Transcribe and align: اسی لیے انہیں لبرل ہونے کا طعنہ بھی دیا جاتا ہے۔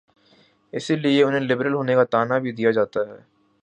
اسی 0.73 0.95
لیے 0.95 1.23
انہیں 1.23 1.41
لبرل 1.41 1.73
ہونے 1.73 1.95
کا 1.95 2.03
طعنہ 2.03 2.33
بھی 2.33 2.51
دیا 2.51 2.71
جاتا 2.71 2.99
ہے۔ 3.01 3.19